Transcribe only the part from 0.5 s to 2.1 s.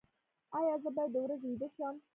ایا زه باید د ورځې ویده شم؟